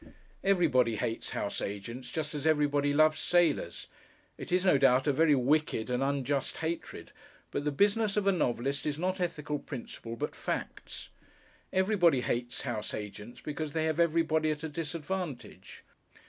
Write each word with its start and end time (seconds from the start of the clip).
Everybody 0.43 0.95
hates 0.95 1.29
house 1.29 1.61
agents 1.61 2.09
just 2.09 2.33
as 2.33 2.47
everybody 2.47 2.91
loves 2.91 3.19
sailors. 3.19 3.85
It 4.35 4.51
is 4.51 4.65
no 4.65 4.79
doubt 4.79 5.05
a 5.05 5.13
very 5.13 5.35
wicked 5.35 5.91
and 5.91 6.01
unjust 6.01 6.57
hatred, 6.57 7.11
but 7.51 7.65
the 7.65 7.71
business 7.71 8.17
of 8.17 8.25
a 8.25 8.31
novelist 8.31 8.87
is 8.87 8.97
not 8.97 9.21
ethical 9.21 9.59
principle 9.59 10.15
but 10.15 10.35
facts. 10.35 11.09
Everybody 11.71 12.21
hates 12.21 12.63
house 12.63 12.95
agents 12.95 13.41
because 13.41 13.73
they 13.73 13.85
have 13.85 13.99
everybody 13.99 14.49
at 14.49 14.63
a 14.63 14.69
disadvantage. 14.69 15.83